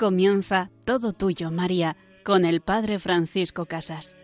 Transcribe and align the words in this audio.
comienza 0.00 0.70
Todo 0.86 1.12
Tuyo, 1.12 1.50
María, 1.50 1.94
con 2.24 2.46
el 2.46 2.62
Padre 2.62 2.98
Francisco 2.98 3.66
Casas. 3.66 4.16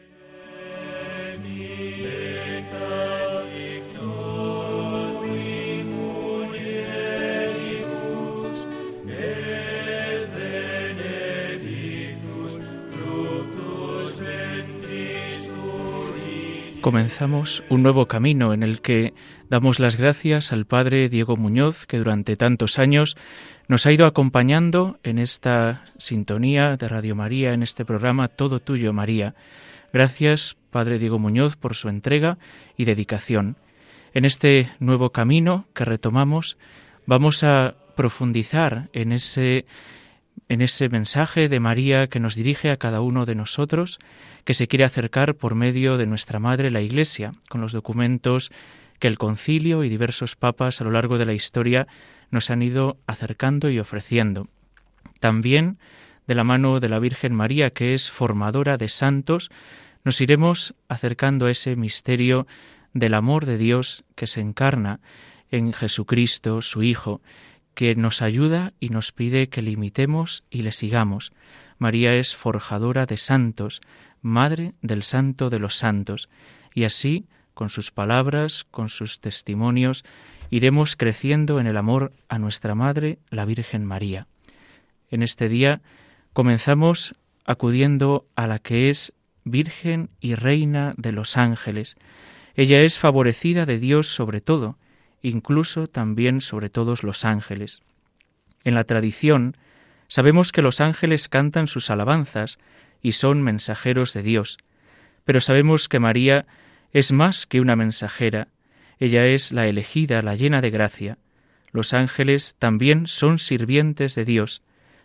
Comenzamos 16.86 17.64
un 17.68 17.82
nuevo 17.82 18.06
camino 18.06 18.54
en 18.54 18.62
el 18.62 18.80
que 18.80 19.12
damos 19.50 19.80
las 19.80 19.96
gracias 19.96 20.52
al 20.52 20.66
Padre 20.66 21.08
Diego 21.08 21.36
Muñoz, 21.36 21.84
que 21.84 21.98
durante 21.98 22.36
tantos 22.36 22.78
años 22.78 23.16
nos 23.66 23.86
ha 23.86 23.92
ido 23.92 24.06
acompañando 24.06 25.00
en 25.02 25.18
esta 25.18 25.84
sintonía 25.98 26.76
de 26.76 26.88
Radio 26.88 27.16
María, 27.16 27.54
en 27.54 27.64
este 27.64 27.84
programa 27.84 28.28
Todo 28.28 28.60
Tuyo, 28.60 28.92
María. 28.92 29.34
Gracias, 29.92 30.56
Padre 30.70 31.00
Diego 31.00 31.18
Muñoz, 31.18 31.56
por 31.56 31.74
su 31.74 31.88
entrega 31.88 32.38
y 32.76 32.84
dedicación. 32.84 33.56
En 34.14 34.24
este 34.24 34.70
nuevo 34.78 35.10
camino 35.10 35.66
que 35.74 35.84
retomamos, 35.84 36.56
vamos 37.04 37.42
a 37.42 37.74
profundizar 37.96 38.90
en 38.92 39.10
ese 39.10 39.66
en 40.48 40.60
ese 40.60 40.88
mensaje 40.88 41.48
de 41.48 41.58
María 41.58 42.06
que 42.06 42.20
nos 42.20 42.36
dirige 42.36 42.70
a 42.70 42.76
cada 42.76 43.00
uno 43.00 43.26
de 43.26 43.34
nosotros, 43.34 43.98
que 44.46 44.54
se 44.54 44.68
quiere 44.68 44.84
acercar 44.84 45.34
por 45.34 45.56
medio 45.56 45.98
de 45.98 46.06
nuestra 46.06 46.38
Madre 46.38 46.70
la 46.70 46.80
Iglesia, 46.80 47.32
con 47.48 47.60
los 47.60 47.72
documentos 47.72 48.52
que 49.00 49.08
el 49.08 49.18
concilio 49.18 49.82
y 49.82 49.88
diversos 49.88 50.36
papas 50.36 50.80
a 50.80 50.84
lo 50.84 50.92
largo 50.92 51.18
de 51.18 51.26
la 51.26 51.34
historia 51.34 51.88
nos 52.30 52.48
han 52.50 52.62
ido 52.62 52.96
acercando 53.08 53.68
y 53.70 53.80
ofreciendo. 53.80 54.46
También, 55.18 55.78
de 56.28 56.36
la 56.36 56.44
mano 56.44 56.78
de 56.78 56.88
la 56.88 57.00
Virgen 57.00 57.34
María, 57.34 57.70
que 57.70 57.92
es 57.92 58.08
formadora 58.08 58.76
de 58.76 58.88
santos, 58.88 59.50
nos 60.04 60.20
iremos 60.20 60.76
acercando 60.88 61.46
a 61.46 61.50
ese 61.50 61.74
misterio 61.74 62.46
del 62.94 63.14
amor 63.14 63.46
de 63.46 63.58
Dios 63.58 64.04
que 64.14 64.28
se 64.28 64.40
encarna 64.40 65.00
en 65.50 65.72
Jesucristo, 65.72 66.62
su 66.62 66.84
Hijo, 66.84 67.20
que 67.74 67.96
nos 67.96 68.22
ayuda 68.22 68.74
y 68.78 68.90
nos 68.90 69.10
pide 69.10 69.48
que 69.48 69.60
le 69.60 69.72
imitemos 69.72 70.44
y 70.50 70.62
le 70.62 70.70
sigamos. 70.70 71.32
María 71.78 72.14
es 72.14 72.36
forjadora 72.36 73.06
de 73.06 73.16
santos, 73.16 73.80
madre 74.26 74.72
del 74.82 75.02
santo 75.02 75.50
de 75.50 75.58
los 75.58 75.76
santos, 75.76 76.28
y 76.74 76.84
así, 76.84 77.26
con 77.54 77.70
sus 77.70 77.90
palabras, 77.90 78.66
con 78.70 78.88
sus 78.88 79.20
testimonios, 79.20 80.04
iremos 80.50 80.96
creciendo 80.96 81.58
en 81.58 81.66
el 81.66 81.76
amor 81.76 82.12
a 82.28 82.38
nuestra 82.38 82.74
Madre, 82.74 83.18
la 83.30 83.44
Virgen 83.44 83.84
María. 83.84 84.26
En 85.10 85.22
este 85.22 85.48
día 85.48 85.80
comenzamos 86.32 87.14
acudiendo 87.44 88.26
a 88.34 88.46
la 88.46 88.58
que 88.58 88.90
es 88.90 89.14
Virgen 89.44 90.10
y 90.20 90.34
Reina 90.34 90.94
de 90.96 91.12
los 91.12 91.36
ángeles. 91.36 91.96
Ella 92.54 92.80
es 92.82 92.98
favorecida 92.98 93.64
de 93.64 93.78
Dios 93.78 94.08
sobre 94.08 94.40
todo, 94.40 94.76
incluso 95.22 95.86
también 95.86 96.40
sobre 96.40 96.68
todos 96.68 97.04
los 97.04 97.24
ángeles. 97.24 97.80
En 98.64 98.74
la 98.74 98.84
tradición 98.84 99.56
sabemos 100.08 100.52
que 100.52 100.62
los 100.62 100.80
ángeles 100.80 101.28
cantan 101.28 101.68
sus 101.68 101.90
alabanzas 101.90 102.58
y 103.06 103.12
son 103.12 103.40
mensajeros 103.40 104.14
de 104.14 104.22
Dios, 104.24 104.58
pero 105.24 105.40
sabemos 105.40 105.88
que 105.88 106.00
María 106.00 106.44
es 106.90 107.12
más 107.12 107.46
que 107.46 107.60
una 107.60 107.76
mensajera, 107.76 108.48
ella 108.98 109.26
es 109.26 109.52
la 109.52 109.68
elegida, 109.68 110.22
la 110.22 110.34
llena 110.34 110.60
de 110.60 110.70
gracia. 110.70 111.16
Los 111.70 111.94
ángeles 111.94 112.56
también 112.58 113.06
son 113.06 113.38
sirvientes 113.38 114.16
de 114.16 114.24
Dios, 114.24 114.60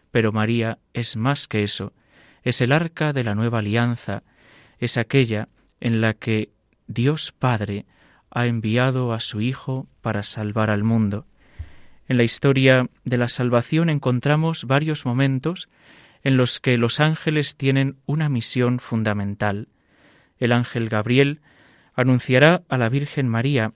pero 0.10 0.32
María 0.32 0.80
es 0.94 1.16
más 1.16 1.48
que 1.48 1.62
eso, 1.62 1.94
es 2.42 2.60
el 2.62 2.72
arca 2.72 3.14
de 3.14 3.24
la 3.24 3.36
nueva 3.36 3.60
alianza, 3.60 4.24
es 4.80 4.98
aquella 4.98 5.48
en 5.80 6.02
la 6.02 6.16
que 6.16 6.50
Dios 6.88 7.32
Padre 7.32 7.86
ha 8.32 8.48
enviado 8.48 9.14
a 9.14 9.20
su 9.20 9.42
Hijo 9.42 9.86
para 10.02 10.24
salvar 10.24 10.72
al 10.72 10.84
mundo. 10.84 11.28
En 12.08 12.18
la 12.18 12.24
historia 12.24 12.90
de 13.04 13.18
la 13.20 13.30
salvación 13.30 13.92
encontramos 13.92 14.66
varios 14.66 15.06
momentos 15.06 15.70
en 16.24 16.38
los 16.38 16.60
que 16.60 16.78
los 16.78 17.00
ángeles 17.00 17.56
tienen 17.56 17.98
una 18.06 18.30
misión 18.30 18.80
fundamental. 18.80 19.68
El 20.38 20.52
ángel 20.52 20.90
Gabriel 20.90 21.42
anunciará 21.94 22.64
a 22.70 22.78
la 22.78 22.90
Virgen 22.90 23.28
María 23.28 23.74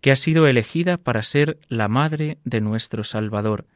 que 0.00 0.12
ha 0.12 0.16
sido 0.16 0.46
elegida 0.46 0.96
para 0.96 1.22
ser 1.22 1.58
la 1.68 1.88
madre 1.88 2.38
de 2.44 2.60
nuestro 2.60 3.04
Salvador. 3.04 3.66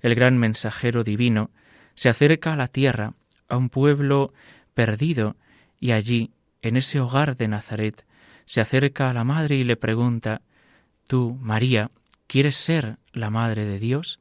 El 0.00 0.14
gran 0.14 0.36
mensajero 0.36 1.04
divino 1.04 1.50
se 1.94 2.08
acerca 2.08 2.52
a 2.52 2.56
la 2.56 2.68
tierra, 2.68 3.14
a 3.48 3.56
un 3.56 3.68
pueblo 3.68 4.32
perdido, 4.74 5.36
y 5.78 5.92
allí, 5.92 6.32
en 6.62 6.76
ese 6.76 6.98
hogar 6.98 7.36
de 7.36 7.48
Nazaret, 7.48 8.04
se 8.46 8.60
acerca 8.60 9.10
a 9.10 9.14
la 9.14 9.24
madre 9.24 9.56
y 9.56 9.64
le 9.64 9.76
pregunta 9.76 10.42
Tú, 11.06 11.38
María, 11.40 11.90
¿quieres 12.26 12.56
ser 12.56 12.96
la 13.12 13.30
madre 13.30 13.64
de 13.64 13.78
Dios? 13.78 14.20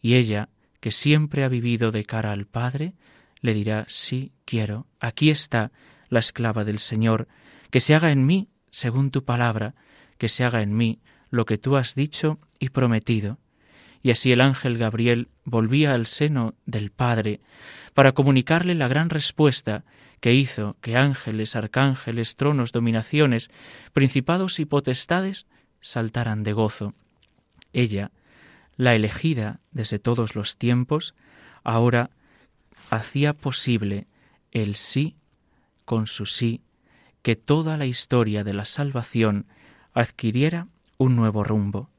Y 0.00 0.14
ella, 0.14 0.48
que 0.86 0.92
siempre 0.92 1.42
ha 1.42 1.48
vivido 1.48 1.90
de 1.90 2.04
cara 2.04 2.30
al 2.30 2.46
Padre, 2.46 2.94
le 3.40 3.54
dirá 3.54 3.86
Sí, 3.88 4.30
quiero, 4.44 4.86
aquí 5.00 5.30
está 5.30 5.72
la 6.10 6.20
esclava 6.20 6.64
del 6.64 6.78
Señor, 6.78 7.26
que 7.72 7.80
se 7.80 7.96
haga 7.96 8.12
en 8.12 8.24
mí 8.24 8.50
según 8.70 9.10
tu 9.10 9.24
palabra, 9.24 9.74
que 10.16 10.28
se 10.28 10.44
haga 10.44 10.62
en 10.62 10.76
mí 10.76 11.00
lo 11.28 11.44
que 11.44 11.58
tú 11.58 11.74
has 11.74 11.96
dicho 11.96 12.38
y 12.60 12.68
prometido. 12.68 13.40
Y 14.00 14.12
así 14.12 14.30
el 14.30 14.40
ángel 14.40 14.78
Gabriel 14.78 15.26
volvía 15.42 15.92
al 15.92 16.06
seno 16.06 16.54
del 16.66 16.92
Padre 16.92 17.40
para 17.92 18.12
comunicarle 18.12 18.76
la 18.76 18.86
gran 18.86 19.10
respuesta 19.10 19.84
que 20.20 20.34
hizo 20.34 20.76
que 20.82 20.96
ángeles, 20.96 21.56
arcángeles, 21.56 22.36
tronos, 22.36 22.70
dominaciones, 22.70 23.50
principados 23.92 24.60
y 24.60 24.66
potestades 24.66 25.48
saltaran 25.80 26.44
de 26.44 26.52
gozo. 26.52 26.94
Ella, 27.72 28.12
la 28.76 28.94
elegida 28.94 29.60
desde 29.70 29.98
todos 29.98 30.34
los 30.34 30.56
tiempos, 30.56 31.14
ahora 31.64 32.10
hacía 32.90 33.32
posible 33.32 34.06
el 34.52 34.74
sí 34.74 35.16
con 35.84 36.06
su 36.06 36.26
sí, 36.26 36.62
que 37.22 37.36
toda 37.36 37.76
la 37.76 37.86
historia 37.86 38.44
de 38.44 38.54
la 38.54 38.64
salvación 38.64 39.46
adquiriera 39.94 40.68
un 40.98 41.16
nuevo 41.16 41.42
rumbo. 41.42 41.90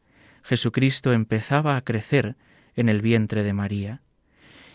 Jesucristo 0.44 1.14
empezaba 1.14 1.76
a 1.76 1.82
crecer 1.82 2.36
en 2.76 2.90
el 2.90 3.02
vientre 3.02 3.44
de 3.44 3.54
María. 3.54 4.02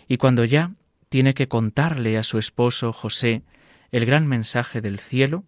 Y 0.08 0.16
cuando 0.16 0.44
ya 0.44 0.72
tiene 1.08 1.34
que 1.34 1.48
contarle 1.48 2.18
a 2.18 2.22
su 2.22 2.38
esposo 2.38 2.92
José 2.92 3.42
el 3.90 4.04
gran 4.06 4.26
mensaje 4.26 4.80
del 4.80 4.98
cielo, 4.98 5.44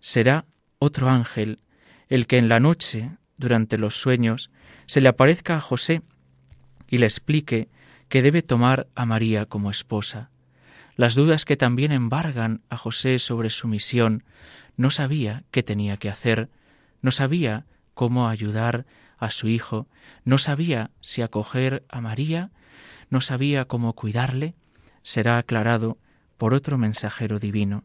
será 0.00 0.46
otro 0.78 1.08
ángel 1.08 1.60
el 2.08 2.26
que 2.26 2.38
en 2.38 2.48
la 2.48 2.60
noche, 2.60 3.10
durante 3.36 3.78
los 3.78 3.94
sueños, 3.94 4.50
se 4.86 5.00
le 5.00 5.08
aparezca 5.08 5.56
a 5.56 5.60
José 5.60 6.02
y 6.88 6.98
le 6.98 7.06
explique 7.06 7.68
que 8.08 8.22
debe 8.22 8.42
tomar 8.42 8.86
a 8.94 9.06
María 9.06 9.46
como 9.46 9.70
esposa. 9.70 10.30
Las 10.96 11.14
dudas 11.14 11.44
que 11.44 11.56
también 11.56 11.90
embargan 11.92 12.62
a 12.68 12.76
José 12.76 13.18
sobre 13.18 13.50
su 13.50 13.66
misión, 13.66 14.24
no 14.76 14.90
sabía 14.90 15.44
qué 15.50 15.62
tenía 15.62 15.96
que 15.96 16.08
hacer, 16.08 16.50
no 17.02 17.10
sabía 17.10 17.66
cómo 17.94 18.28
ayudar 18.28 18.86
a 19.18 19.30
su 19.30 19.48
hijo, 19.48 19.88
no 20.24 20.38
sabía 20.38 20.90
si 21.00 21.22
acoger 21.22 21.84
a 21.88 22.00
María, 22.00 22.50
no 23.10 23.20
sabía 23.20 23.64
cómo 23.64 23.94
cuidarle, 23.94 24.54
será 25.02 25.38
aclarado 25.38 25.98
por 26.38 26.54
otro 26.54 26.78
mensajero 26.78 27.38
divino, 27.38 27.84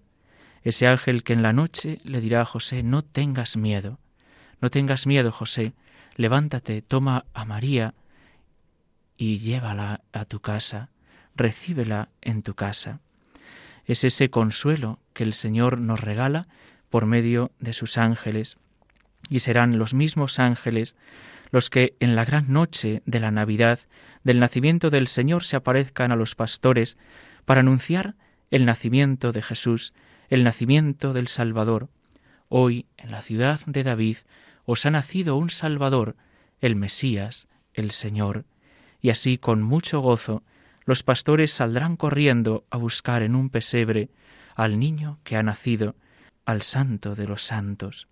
ese 0.64 0.88
ángel 0.88 1.24
que 1.24 1.34
en 1.34 1.42
la 1.42 1.54
noche 1.54 2.00
le 2.04 2.22
dirá 2.22 2.42
a 2.42 2.46
José, 2.46 2.84
no 2.84 3.04
tengas 3.04 3.58
miedo, 3.58 4.00
no 4.62 4.70
tengas 4.70 5.08
miedo, 5.08 5.32
José, 5.32 5.74
levántate, 6.16 6.82
toma 6.82 7.26
a 7.34 7.46
María 7.46 7.94
y 9.18 9.40
llévala 9.40 10.02
a 10.14 10.26
tu 10.26 10.40
casa, 10.40 10.90
recíbela 11.36 12.10
en 12.22 12.42
tu 12.42 12.56
casa. 12.56 13.00
Es 13.86 14.04
ese 14.04 14.30
consuelo 14.30 15.00
que 15.14 15.24
el 15.24 15.34
Señor 15.34 15.80
nos 15.80 16.00
regala 16.00 16.48
por 16.90 17.06
medio 17.06 17.52
de 17.60 17.74
sus 17.74 17.98
ángeles, 17.98 18.58
y 19.30 19.40
serán 19.40 19.78
los 19.78 19.94
mismos 19.94 20.40
ángeles 20.40 20.96
los 21.52 21.70
que 21.70 21.96
en 22.00 22.16
la 22.16 22.26
gran 22.26 22.52
noche 22.52 23.02
de 23.06 23.20
la 23.20 23.32
Navidad 23.32 23.80
del 24.24 24.40
nacimiento 24.40 24.90
del 24.90 25.08
Señor 25.08 25.44
se 25.44 25.56
aparezcan 25.56 26.12
a 26.12 26.16
los 26.16 26.36
pastores 26.36 26.98
para 27.46 27.62
anunciar 27.62 28.16
el 28.52 28.66
nacimiento 28.66 29.32
de 29.32 29.42
Jesús, 29.42 29.94
el 30.30 30.44
nacimiento 30.44 31.14
del 31.14 31.28
Salvador. 31.28 31.90
Hoy, 32.48 32.86
en 32.98 33.12
la 33.12 33.22
ciudad 33.22 33.60
de 33.66 33.84
David, 33.84 34.18
os 34.72 34.86
ha 34.86 34.92
nacido 34.92 35.36
un 35.36 35.50
Salvador, 35.50 36.16
el 36.62 36.76
Mesías, 36.76 37.48
el 37.74 37.90
Señor. 37.90 38.46
Y 39.02 39.10
así, 39.10 39.40
con 39.40 39.64
mucho 39.64 40.00
gozo, 40.00 40.44
los 40.86 41.02
pastores 41.02 41.52
saldrán 41.52 41.98
corriendo 41.98 42.66
a 42.70 42.78
buscar 42.78 43.24
en 43.24 43.34
un 43.34 43.50
pesebre 43.50 44.10
al 44.54 44.78
niño 44.78 45.18
que 45.24 45.38
ha 45.38 45.42
nacido, 45.42 45.96
al 46.46 46.62
Santo 46.62 47.16
de 47.16 47.28
los 47.28 47.42
Santos. 47.42 48.08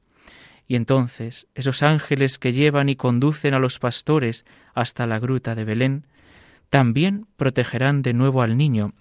Y 0.67 0.75
entonces 0.75 1.47
esos 1.53 1.83
ángeles 1.83 2.39
que 2.39 2.53
llevan 2.53 2.89
y 2.89 2.95
conducen 2.95 3.53
a 3.53 3.59
los 3.59 3.77
pastores 3.77 4.43
hasta 4.73 5.05
la 5.05 5.19
gruta 5.19 5.53
de 5.53 5.63
Belén 5.63 6.07
También 6.71 7.27
protegerán 7.37 8.01
de 8.01 8.13
nuevo 8.13 8.41
al 8.41 8.57
niño 8.57 8.93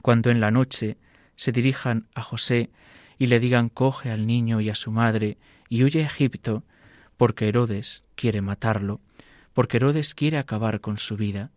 cuando 0.00 0.30
en 0.30 0.40
la 0.40 0.52
noche 0.52 0.96
se 1.34 1.50
dirijan 1.50 2.06
a 2.14 2.22
José 2.22 2.70
y 3.18 3.26
le 3.26 3.40
digan 3.40 3.68
coge 3.68 4.12
al 4.12 4.28
niño 4.28 4.60
y 4.60 4.70
a 4.70 4.76
su 4.76 4.92
madre 4.92 5.38
y 5.68 5.82
huye 5.82 6.04
a 6.04 6.06
Egipto, 6.06 6.62
porque 7.16 7.48
Herodes 7.48 8.04
quiere 8.14 8.40
matarlo, 8.40 9.00
porque 9.52 9.76
Herodes 9.76 10.14
quiere 10.14 10.38
acabar 10.38 10.80
con 10.80 10.98
su 10.98 11.16
vida. 11.16 11.50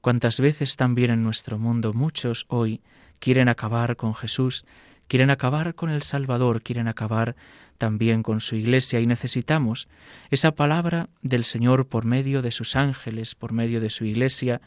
Cuántas 0.00 0.40
veces 0.40 0.76
también 0.76 1.10
en 1.10 1.22
nuestro 1.22 1.58
mundo 1.58 1.92
muchos 1.92 2.46
hoy 2.48 2.80
quieren 3.18 3.48
acabar 3.48 3.96
con 3.96 4.14
Jesús, 4.14 4.64
quieren 5.08 5.30
acabar 5.30 5.74
con 5.74 5.90
el 5.90 6.02
Salvador, 6.02 6.62
quieren 6.62 6.88
acabar 6.88 7.36
también 7.78 8.22
con 8.22 8.40
su 8.40 8.56
iglesia 8.56 9.00
y 9.00 9.06
necesitamos 9.06 9.88
esa 10.30 10.52
palabra 10.52 11.08
del 11.20 11.44
Señor 11.44 11.86
por 11.86 12.04
medio 12.04 12.42
de 12.42 12.50
sus 12.50 12.76
ángeles, 12.76 13.34
por 13.34 13.52
medio 13.52 13.80
de 13.80 13.90
su 13.90 14.04
iglesia, 14.04 14.60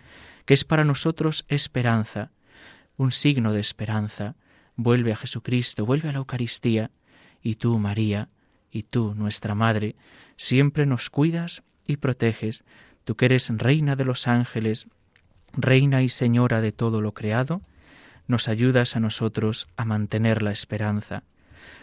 que 0.45 0.53
es 0.53 0.63
para 0.63 0.83
nosotros 0.83 1.45
esperanza, 1.47 2.31
un 2.97 3.11
signo 3.11 3.53
de 3.53 3.59
esperanza. 3.59 4.35
Vuelve 4.75 5.13
a 5.13 5.15
Jesucristo, 5.15 5.85
vuelve 5.85 6.09
a 6.09 6.11
la 6.11 6.17
Eucaristía, 6.19 6.91
y 7.41 7.55
tú, 7.55 7.77
María, 7.79 8.29
y 8.75 8.83
tú, 8.83 9.15
nuestra 9.15 9.55
Madre, 9.55 9.95
siempre 10.35 10.85
nos 10.85 11.09
cuidas 11.09 11.63
y 11.87 11.95
proteges, 11.95 12.65
tú 13.05 13.15
que 13.15 13.23
eres 13.27 13.49
Reina 13.49 13.95
de 13.95 14.03
los 14.03 14.27
ángeles, 14.27 14.87
Reina 15.53 16.01
y 16.01 16.09
Señora 16.09 16.59
de 16.59 16.73
todo 16.73 16.99
lo 16.99 17.13
creado, 17.13 17.61
nos 18.27 18.49
ayudas 18.49 18.97
a 18.97 18.99
nosotros 18.99 19.69
a 19.77 19.85
mantener 19.85 20.41
la 20.41 20.51
esperanza. 20.51 21.23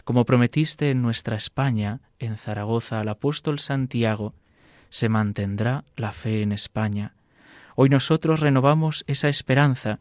Como 0.03 0.23
prometiste 0.23 0.91
en 0.91 1.01
nuestra 1.01 1.35
España, 1.35 2.01
en 2.19 2.37
Zaragoza, 2.37 2.99
al 2.99 3.09
apóstol 3.09 3.57
Santiago, 3.57 4.35
se 4.91 5.09
mantendrá 5.09 5.85
la 5.95 6.11
fe 6.11 6.43
en 6.43 6.51
España. 6.51 7.15
Hoy 7.75 7.89
nosotros 7.89 8.39
renovamos 8.39 9.03
esa 9.07 9.29
esperanza, 9.29 9.99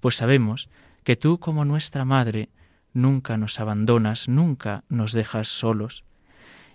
pues 0.00 0.16
sabemos 0.16 0.68
que 1.04 1.16
tú 1.16 1.40
como 1.40 1.64
nuestra 1.64 2.04
Madre 2.04 2.50
nunca 2.92 3.38
nos 3.38 3.60
abandonas, 3.60 4.28
nunca 4.28 4.84
nos 4.90 5.12
dejas 5.12 5.48
solos. 5.48 6.04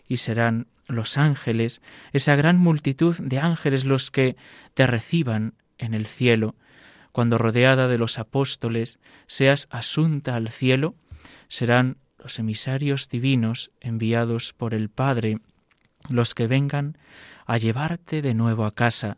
Y 0.10 0.18
serán 0.18 0.68
los 0.88 1.18
ángeles, 1.18 1.82
esa 2.12 2.36
gran 2.36 2.58
multitud 2.58 3.16
de 3.18 3.40
ángeles 3.40 3.86
los 3.86 4.12
que 4.12 4.36
te 4.74 4.86
reciban 4.86 5.54
en 5.78 5.94
el 5.94 6.06
cielo, 6.06 6.56
cuando 7.14 7.38
rodeada 7.38 7.88
de 7.88 7.98
los 7.98 8.20
apóstoles 8.20 9.00
seas 9.28 9.68
asunta 9.72 10.36
al 10.36 10.50
cielo, 10.50 10.96
serán 11.48 11.98
los 12.18 12.38
emisarios 12.40 13.08
divinos 13.08 13.72
enviados 13.80 14.54
por 14.54 14.74
el 14.74 14.90
Padre 14.90 15.40
los 16.10 16.34
que 16.34 16.48
vengan 16.48 16.98
a 17.46 17.58
llevarte 17.58 18.22
de 18.22 18.34
nuevo 18.34 18.66
a 18.66 18.72
casa, 18.72 19.18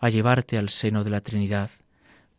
a 0.00 0.08
llevarte 0.08 0.58
al 0.58 0.68
seno 0.68 1.04
de 1.04 1.10
la 1.10 1.20
Trinidad. 1.20 1.70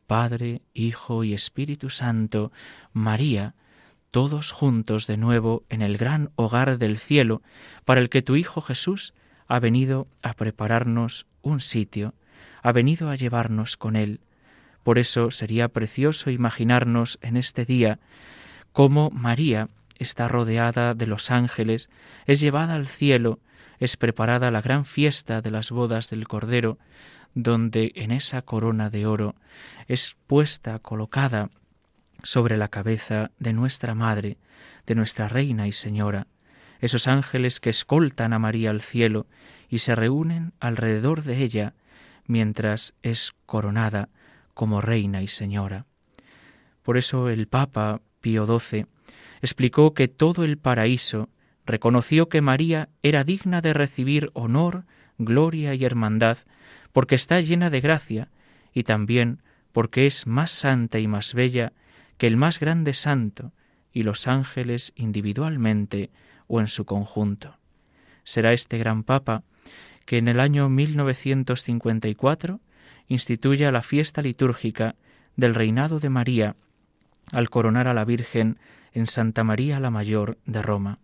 Padre, 0.08 0.62
Hijo 0.74 1.24
y 1.24 1.34
Espíritu 1.34 1.90
Santo, 1.90 2.52
María, 2.94 3.56
todos 4.12 4.52
juntos 4.52 5.08
de 5.08 5.18
nuevo 5.18 5.64
en 5.70 5.82
el 5.82 5.98
gran 5.98 6.32
hogar 6.36 6.78
del 6.78 6.98
cielo, 6.98 7.42
para 7.86 8.02
el 8.02 8.10
que 8.10 8.22
tu 8.22 8.36
Hijo 8.36 8.62
Jesús 8.62 9.14
ha 9.48 9.60
venido 9.60 10.08
a 10.22 10.34
prepararnos 10.34 11.28
un 11.42 11.62
sitio, 11.62 12.14
ha 12.62 12.72
venido 12.72 13.10
a 13.10 13.16
llevarnos 13.16 13.78
con 13.78 13.96
Él. 13.96 14.20
Por 14.84 14.98
eso 14.98 15.32
sería 15.32 15.68
precioso 15.68 16.30
imaginarnos 16.32 17.20
en 17.22 17.38
este 17.38 17.66
día 17.66 18.00
cómo 18.72 19.10
María 19.12 19.70
está 19.98 20.28
rodeada 20.28 20.94
de 20.94 21.08
los 21.08 21.32
ángeles, 21.32 21.90
es 22.26 22.40
llevada 22.40 22.76
al 22.76 22.88
cielo, 22.88 23.40
es 23.80 23.98
preparada 23.98 24.52
la 24.52 24.62
gran 24.62 24.86
fiesta 24.86 25.42
de 25.42 25.52
las 25.52 25.72
bodas 25.72 26.10
del 26.10 26.28
Cordero, 26.28 26.78
donde 27.36 27.92
en 27.96 28.12
esa 28.12 28.42
corona 28.42 28.90
de 28.90 29.06
oro 29.06 29.36
es 29.88 30.16
puesta, 30.28 30.80
colocada 30.80 31.50
sobre 32.24 32.58
la 32.58 32.68
cabeza 32.68 33.32
de 33.40 33.54
nuestra 33.54 33.96
Madre, 33.96 34.38
de 34.86 34.96
nuestra 34.96 35.28
Reina 35.28 35.68
y 35.68 35.72
Señora, 35.72 36.28
esos 36.80 37.08
ángeles 37.08 37.60
que 37.60 37.70
escoltan 37.70 38.34
a 38.34 38.40
María 38.40 38.70
al 38.70 38.82
cielo 38.82 39.28
y 39.68 39.80
se 39.80 39.96
reúnen 39.96 40.54
alrededor 40.60 41.24
de 41.24 41.44
ella 41.44 41.74
mientras 42.26 42.94
es 43.04 43.34
coronada 43.46 44.10
como 44.54 44.82
Reina 44.82 45.22
y 45.22 45.28
Señora. 45.28 45.86
Por 46.84 46.98
eso 46.98 47.30
el 47.30 47.48
Papa 47.48 48.02
Pío 48.22 48.46
XII 48.46 48.86
explicó 49.42 49.94
que 49.94 50.08
todo 50.08 50.44
el 50.44 50.58
paraíso 50.58 51.30
reconoció 51.66 52.30
que 52.30 52.42
María 52.42 52.90
era 53.04 53.24
digna 53.24 53.62
de 53.62 53.74
recibir 53.74 54.32
honor, 54.34 54.86
gloria 55.18 55.76
y 55.76 55.86
hermandad, 55.86 56.40
porque 56.92 57.16
está 57.16 57.40
llena 57.42 57.70
de 57.70 57.82
gracia, 57.82 58.30
y 58.74 58.84
también 58.84 59.42
porque 59.72 60.08
es 60.08 60.26
más 60.26 60.52
santa 60.52 61.00
y 61.00 61.08
más 61.08 61.34
bella 61.34 61.74
que 62.20 62.28
el 62.28 62.38
más 62.38 62.60
grande 62.60 62.94
santo 62.94 63.54
y 63.92 64.04
los 64.04 64.28
ángeles 64.28 64.94
individualmente 64.96 66.12
o 66.46 66.60
en 66.60 66.68
su 66.68 66.86
conjunto. 66.86 67.58
Será 68.24 68.54
este 68.54 68.78
gran 68.78 69.04
Papa 69.04 69.42
que 70.06 70.18
en 70.18 70.28
el 70.28 70.40
año 70.40 70.70
1954 70.70 72.60
instituya 73.08 73.72
la 73.72 73.82
fiesta 73.82 74.22
litúrgica 74.22 74.96
del 75.36 75.56
reinado 75.56 76.00
de 76.00 76.10
María 76.10 76.56
al 77.32 77.50
coronar 77.50 77.88
a 77.88 77.94
la 77.94 78.06
Virgen 78.06 78.60
en 78.92 79.08
Santa 79.08 79.44
María 79.44 79.80
la 79.80 79.90
Mayor 79.90 80.38
de 80.46 80.62
Roma. 80.62 81.00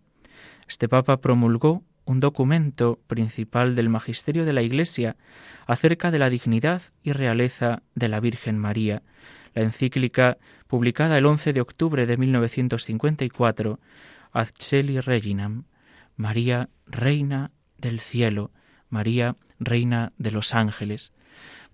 Este 0.68 0.90
Papa 0.90 1.18
promulgó 1.18 1.84
un 2.04 2.20
documento 2.20 3.00
principal 3.08 3.76
del 3.76 3.90
magisterio 3.90 4.46
de 4.46 4.54
la 4.54 4.64
Iglesia 4.64 5.16
acerca 5.66 6.12
de 6.12 6.20
la 6.20 6.30
dignidad 6.30 6.82
y 7.04 7.14
realeza 7.14 7.82
de 7.96 8.10
la 8.10 8.20
Virgen 8.20 8.60
María, 8.60 9.02
la 9.56 9.64
encíclica 9.64 10.38
publicada 10.68 11.18
el 11.18 11.26
11 11.26 11.54
de 11.54 11.62
octubre 11.62 12.06
de 12.06 12.18
1954, 12.18 13.80
Ad 14.32 14.50
Reginam, 15.06 15.64
María, 16.16 16.70
Reina 16.86 17.52
del 17.78 18.00
Cielo, 18.00 18.52
María, 18.90 19.38
Reina 19.60 20.12
de 20.18 20.32
los 20.32 20.54
Ángeles. 20.54 21.14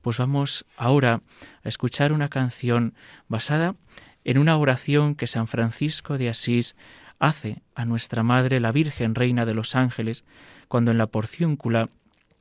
Pues 0.01 0.17
vamos 0.17 0.65
ahora 0.77 1.21
a 1.63 1.69
escuchar 1.69 2.13
una 2.13 2.29
canción 2.29 2.93
basada 3.27 3.75
en 4.23 4.37
una 4.37 4.57
oración 4.57 5.15
que 5.15 5.27
San 5.27 5.47
Francisco 5.47 6.17
de 6.17 6.29
Asís 6.29 6.75
hace 7.19 7.61
a 7.75 7.85
nuestra 7.85 8.23
Madre 8.23 8.59
la 8.59 8.71
Virgen 8.71 9.15
Reina 9.15 9.45
de 9.45 9.53
los 9.53 9.75
Ángeles 9.75 10.23
cuando 10.67 10.91
en 10.91 10.97
la 10.97 11.07
porciúncula, 11.07 11.89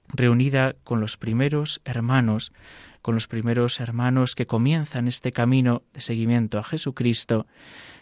reunida 0.09 0.75
con 0.85 1.00
los 1.00 1.16
primeros 1.16 1.80
hermanos, 1.85 2.52
con 3.02 3.14
los 3.14 3.26
primeros 3.26 3.80
hermanos 3.80 4.35
que 4.35 4.47
comienzan 4.47 5.09
este 5.09 5.33
camino 5.33 5.83
de 5.92 6.00
seguimiento 6.00 6.59
a 6.59 6.64
Jesucristo, 6.64 7.47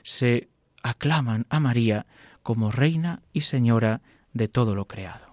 se 0.02 0.48
aclaman 0.82 1.46
a 1.50 1.60
María 1.60 2.06
como 2.42 2.70
Reina 2.70 3.22
y 3.32 3.42
Señora 3.42 4.00
de 4.32 4.48
todo 4.48 4.74
lo 4.74 4.86
creado. 4.86 5.28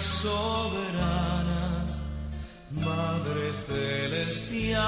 Soberana, 0.00 1.86
Madre 2.70 3.52
celestial, 3.68 4.80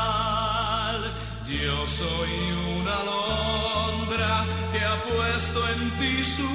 yo 1.46 1.86
soy 1.86 2.30
una 2.78 2.94
alondra 3.04 4.46
que 4.72 4.80
ha 4.80 4.96
puesto 5.04 5.68
en 5.68 5.96
ti 5.98 6.24
su 6.24 6.48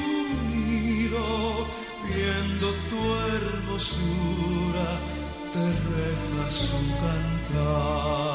nido, 0.56 1.68
viendo 2.04 2.68
tu 2.90 3.02
hermosura, 3.36 4.90
te 5.54 5.66
reza 5.92 6.46
su 6.50 6.80
cantar. 7.04 8.30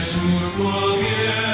Jesús, 0.00 0.56
volviendo. 0.56 1.49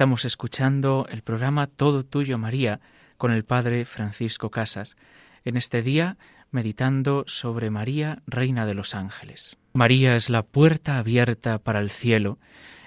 Estamos 0.00 0.24
escuchando 0.24 1.06
el 1.10 1.20
programa 1.20 1.66
Todo 1.66 2.04
Tuyo 2.04 2.38
María 2.38 2.80
con 3.18 3.32
el 3.32 3.44
Padre 3.44 3.84
Francisco 3.84 4.50
Casas. 4.50 4.96
En 5.44 5.58
este 5.58 5.82
día 5.82 6.16
meditando 6.50 7.24
sobre 7.26 7.68
María, 7.68 8.22
Reina 8.26 8.64
de 8.64 8.72
los 8.72 8.94
Ángeles. 8.94 9.58
María 9.74 10.16
es 10.16 10.30
la 10.30 10.42
puerta 10.42 10.96
abierta 10.96 11.58
para 11.58 11.80
el 11.80 11.90
cielo, 11.90 12.38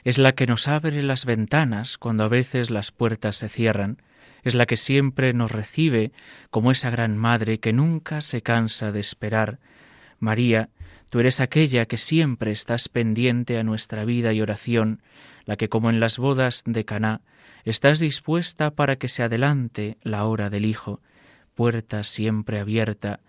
es 0.03 0.17
la 0.17 0.32
que 0.32 0.48
nos 0.48 0.67
abre 0.67 1.03
las 1.03 1.25
ventanas 1.25 2.00
cuando 2.00 2.24
a 2.24 2.29
veces 2.29 2.72
las 2.72 2.91
puertas 2.91 3.36
se 3.36 3.48
cierran, 3.48 4.01
es 4.41 4.55
la 4.55 4.65
que 4.65 4.75
siempre 4.75 5.34
nos 5.34 5.51
recibe 5.51 6.13
como 6.50 6.72
esa 6.72 6.89
gran 6.89 7.15
madre 7.15 7.60
que 7.60 7.74
nunca 7.74 8.22
se 8.22 8.41
cansa 8.41 8.91
de 8.91 9.01
esperar. 9.01 9.60
María, 10.17 10.70
tú 11.13 11.20
eres 11.20 11.41
aquella 11.41 11.86
que 11.86 12.00
siempre 12.00 12.51
estás 12.51 12.89
pendiente 12.89 13.60
a 13.60 13.63
nuestra 13.63 14.03
vida 14.03 14.34
y 14.34 14.41
oración, 14.41 15.03
la 15.46 15.58
que 15.58 15.70
como 15.70 15.91
en 15.91 16.00
las 16.00 16.17
bodas 16.17 16.63
de 16.65 16.86
Caná 16.86 17.22
estás 17.65 18.00
dispuesta 18.00 18.72
para 18.72 18.96
que 18.96 19.10
se 19.10 19.22
adelante 19.22 20.00
la 20.01 20.25
hora 20.25 20.50
del 20.50 20.65
Hijo, 20.65 21.01
puerta 21.53 22.03
siempre 22.03 22.60
abierta, 22.60 23.20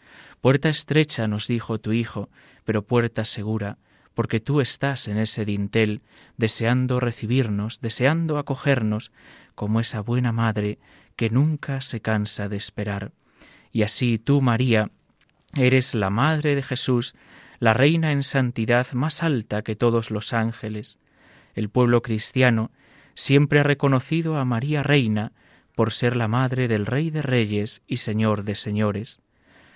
puerta 0.41 0.71
estrecha 0.71 1.29
nos 1.29 1.47
dijo 1.47 1.79
tu 1.79 1.93
Hijo, 1.93 2.31
pero 2.65 2.87
puerta 2.87 3.27
segura, 3.27 3.77
porque 4.15 4.41
tú 4.41 4.63
estás 4.63 5.07
en 5.07 5.19
ese 5.19 5.45
dintel, 5.45 6.01
deseando 6.39 7.01
recibirnos, 7.01 7.83
deseando 7.83 8.39
acogernos, 8.39 9.13
como 9.55 9.79
esa 9.79 10.01
buena 10.01 10.33
madre 10.33 10.79
que 11.17 11.29
nunca 11.29 11.83
se 11.83 12.01
cansa 12.01 12.49
de 12.49 12.57
esperar. 12.57 13.13
Y 13.73 13.83
así 13.83 14.17
tú, 14.17 14.41
María, 14.41 14.91
eres 15.55 15.95
la 15.95 16.09
madre 16.09 16.55
de 16.55 16.63
Jesús, 16.63 17.15
la 17.59 17.75
reina 17.75 18.13
en 18.13 18.23
santidad 18.23 18.93
más 18.93 19.23
alta 19.23 19.63
que 19.63 19.77
todos 19.77 20.11
los 20.11 20.33
ángeles. 20.33 20.99
El 21.55 21.69
pueblo 21.69 22.03
cristiano 22.03 22.71
siempre 23.15 23.61
ha 23.61 23.63
reconocido 23.63 24.37
a 24.39 24.45
María 24.45 24.83
Reina 24.83 25.33
por 25.75 25.93
ser 25.93 26.17
la 26.17 26.29
madre 26.29 26.69
del 26.69 26.87
Rey 26.87 27.11
de 27.11 27.23
Reyes 27.23 27.83
y 27.87 27.99
Señor 27.99 28.45
de 28.45 28.55
Señores. 28.55 29.21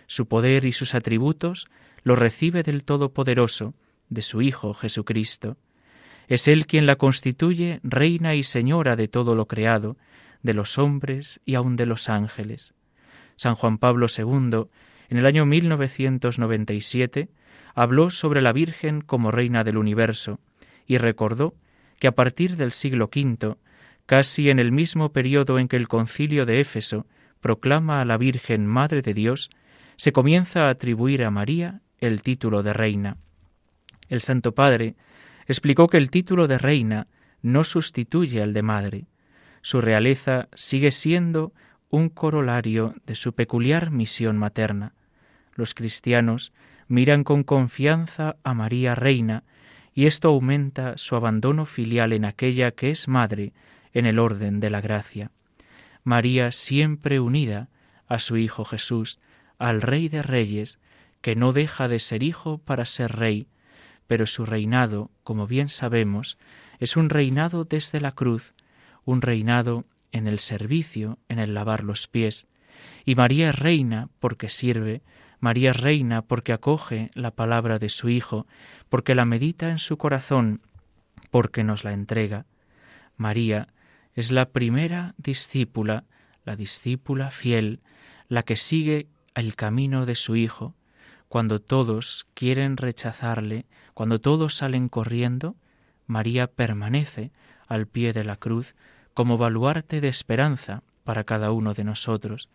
Su 0.06 0.26
poder 0.26 0.64
y 0.64 0.72
sus 0.72 0.94
atributos 0.94 1.68
los 2.02 2.18
recibe 2.18 2.62
del 2.62 2.84
Todopoderoso, 2.84 3.74
de 4.08 4.22
su 4.22 4.42
Hijo 4.42 4.74
Jesucristo. 4.74 5.56
Es 6.28 6.48
Él 6.48 6.66
quien 6.66 6.86
la 6.86 6.96
constituye 6.96 7.80
Reina 7.82 8.34
y 8.34 8.42
Señora 8.42 8.96
de 8.96 9.08
todo 9.08 9.34
lo 9.34 9.46
creado, 9.46 9.96
de 10.42 10.54
los 10.54 10.78
hombres 10.78 11.40
y 11.44 11.54
aun 11.54 11.76
de 11.76 11.86
los 11.86 12.08
ángeles. 12.08 12.74
San 13.36 13.54
Juan 13.54 13.78
Pablo 13.78 14.06
II, 14.16 14.68
en 15.10 15.18
el 15.18 15.26
año 15.26 15.46
1997, 15.46 17.28
habló 17.78 18.10
sobre 18.10 18.42
la 18.42 18.52
Virgen 18.52 19.02
como 19.02 19.30
Reina 19.30 19.62
del 19.62 19.76
universo 19.76 20.40
y 20.84 20.98
recordó 20.98 21.54
que 22.00 22.08
a 22.08 22.12
partir 22.12 22.56
del 22.56 22.72
siglo 22.72 23.04
V, 23.04 23.54
casi 24.04 24.50
en 24.50 24.58
el 24.58 24.72
mismo 24.72 25.12
periodo 25.12 25.60
en 25.60 25.68
que 25.68 25.76
el 25.76 25.86
concilio 25.86 26.44
de 26.44 26.58
Éfeso 26.58 27.06
proclama 27.40 28.00
a 28.00 28.04
la 28.04 28.16
Virgen 28.16 28.66
Madre 28.66 29.00
de 29.00 29.14
Dios, 29.14 29.50
se 29.94 30.10
comienza 30.10 30.66
a 30.66 30.70
atribuir 30.70 31.22
a 31.22 31.30
María 31.30 31.80
el 32.00 32.22
título 32.22 32.64
de 32.64 32.72
reina. 32.72 33.16
El 34.08 34.22
Santo 34.22 34.56
Padre 34.56 34.96
explicó 35.46 35.86
que 35.86 35.98
el 35.98 36.10
título 36.10 36.48
de 36.48 36.58
reina 36.58 37.06
no 37.42 37.62
sustituye 37.62 38.42
al 38.42 38.54
de 38.54 38.62
madre. 38.62 39.06
Su 39.62 39.80
realeza 39.80 40.48
sigue 40.52 40.90
siendo 40.90 41.52
un 41.90 42.08
corolario 42.08 42.92
de 43.06 43.14
su 43.14 43.34
peculiar 43.34 43.92
misión 43.92 44.36
materna. 44.36 44.94
Los 45.54 45.74
cristianos 45.74 46.52
miran 46.88 47.22
con 47.22 47.44
confianza 47.44 48.36
a 48.42 48.54
María 48.54 48.94
Reina 48.94 49.44
y 49.94 50.06
esto 50.06 50.28
aumenta 50.28 50.96
su 50.96 51.16
abandono 51.16 51.66
filial 51.66 52.12
en 52.12 52.24
aquella 52.24 52.70
que 52.72 52.90
es 52.90 53.08
madre 53.08 53.52
en 53.92 54.06
el 54.06 54.18
orden 54.18 54.60
de 54.60 54.70
la 54.70 54.80
gracia. 54.80 55.30
María 56.04 56.52
siempre 56.52 57.20
unida 57.20 57.68
a 58.06 58.18
su 58.18 58.36
Hijo 58.36 58.64
Jesús, 58.64 59.18
al 59.58 59.82
Rey 59.82 60.08
de 60.08 60.22
Reyes, 60.22 60.78
que 61.20 61.36
no 61.36 61.52
deja 61.52 61.88
de 61.88 61.98
ser 61.98 62.22
hijo 62.22 62.58
para 62.58 62.84
ser 62.84 63.16
rey, 63.16 63.48
pero 64.06 64.26
su 64.26 64.46
reinado, 64.46 65.10
como 65.24 65.46
bien 65.46 65.68
sabemos, 65.68 66.38
es 66.78 66.96
un 66.96 67.10
reinado 67.10 67.64
desde 67.64 68.00
la 68.00 68.12
cruz, 68.12 68.54
un 69.04 69.20
reinado 69.20 69.84
en 70.12 70.26
el 70.26 70.38
servicio, 70.38 71.18
en 71.28 71.38
el 71.38 71.54
lavar 71.54 71.82
los 71.82 72.06
pies, 72.06 72.46
y 73.04 73.16
María 73.16 73.50
es 73.50 73.58
reina 73.58 74.08
porque 74.20 74.48
sirve, 74.48 75.02
María 75.40 75.72
reina 75.72 76.22
porque 76.22 76.52
acoge 76.52 77.10
la 77.14 77.30
palabra 77.30 77.78
de 77.78 77.88
su 77.88 78.08
Hijo, 78.08 78.46
porque 78.88 79.14
la 79.14 79.24
medita 79.24 79.70
en 79.70 79.78
su 79.78 79.96
corazón, 79.96 80.62
porque 81.30 81.64
nos 81.64 81.84
la 81.84 81.92
entrega. 81.92 82.46
María 83.16 83.68
es 84.14 84.32
la 84.32 84.46
primera 84.50 85.14
discípula, 85.16 86.04
la 86.44 86.56
discípula 86.56 87.30
fiel, 87.30 87.80
la 88.28 88.42
que 88.42 88.56
sigue 88.56 89.08
el 89.34 89.54
camino 89.54 90.06
de 90.06 90.16
su 90.16 90.34
Hijo. 90.34 90.74
Cuando 91.28 91.60
todos 91.60 92.26
quieren 92.34 92.76
rechazarle, 92.76 93.66
cuando 93.94 94.20
todos 94.20 94.54
salen 94.54 94.88
corriendo, 94.88 95.56
María 96.06 96.46
permanece 96.46 97.32
al 97.66 97.86
pie 97.86 98.12
de 98.12 98.24
la 98.24 98.36
cruz 98.36 98.74
como 99.14 99.36
baluarte 99.36 100.00
de 100.00 100.08
esperanza 100.08 100.82
para 101.04 101.24
cada 101.24 101.52
uno 101.52 101.74
de 101.74 101.84
nosotros. 101.84 102.48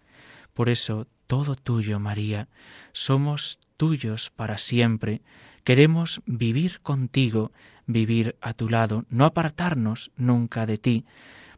Por 0.54 0.70
eso, 0.70 1.08
todo 1.28 1.56
tuyo, 1.56 2.00
María, 2.00 2.48
somos 2.92 3.60
tuyos 3.78 4.30
para 4.30 4.58
siempre, 4.58 5.22
queremos 5.64 6.22
vivir 6.26 6.80
contigo, 6.82 7.52
vivir 7.88 8.36
a 8.42 8.54
tu 8.54 8.70
lado, 8.70 9.06
no 9.10 9.26
apartarnos 9.26 10.12
nunca 10.16 10.66
de 10.66 10.78
ti, 10.78 11.06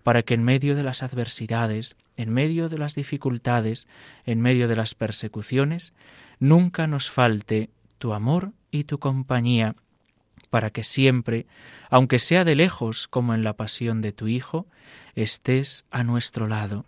para 0.03 0.23
que 0.23 0.35
en 0.35 0.43
medio 0.43 0.75
de 0.75 0.83
las 0.83 1.03
adversidades, 1.03 1.97
en 2.15 2.31
medio 2.31 2.69
de 2.69 2.77
las 2.77 2.95
dificultades, 2.95 3.87
en 4.25 4.39
medio 4.39 4.67
de 4.67 4.75
las 4.75 4.95
persecuciones, 4.95 5.93
nunca 6.39 6.87
nos 6.87 7.09
falte 7.09 7.69
tu 7.97 8.13
amor 8.13 8.53
y 8.71 8.83
tu 8.83 8.99
compañía, 8.99 9.75
para 10.49 10.69
que 10.69 10.83
siempre, 10.83 11.47
aunque 11.89 12.19
sea 12.19 12.45
de 12.45 12.55
lejos 12.55 13.07
como 13.07 13.33
en 13.33 13.43
la 13.43 13.53
pasión 13.53 14.01
de 14.01 14.13
tu 14.13 14.27
Hijo, 14.27 14.67
estés 15.15 15.85
a 15.91 16.03
nuestro 16.03 16.47
lado. 16.47 16.85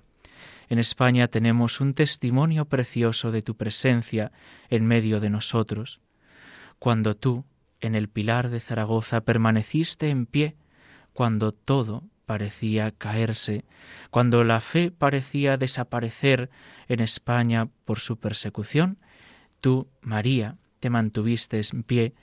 En 0.70 0.80
España 0.80 1.28
tenemos 1.28 1.80
un 1.80 1.94
testimonio 1.94 2.66
precioso 2.66 3.32
de 3.32 3.42
tu 3.42 3.56
presencia 3.56 4.32
en 4.70 4.86
medio 4.86 5.20
de 5.20 5.30
nosotros. 5.30 6.02
Cuando 6.80 7.16
tú, 7.16 7.46
en 7.80 7.96
el 7.96 8.10
pilar 8.10 8.50
de 8.50 8.60
Zaragoza, 8.60 9.22
permaneciste 9.22 10.10
en 10.10 10.26
pie, 10.26 10.56
cuando 11.14 11.52
todo 11.52 12.04
parecía 12.26 12.92
caerse, 12.92 13.64
cuando 14.12 14.44
la 14.44 14.60
fe 14.60 14.92
parecía 14.92 15.58
desaparecer 15.58 16.50
en 16.90 17.00
España 17.00 17.70
por 17.86 18.00
su 18.00 18.18
persecución, 18.18 18.98
tú, 19.62 19.88
María, 20.02 20.58
te 20.80 20.90
mantuviste 20.90 21.62
en 21.72 21.84
pie, 21.84 22.14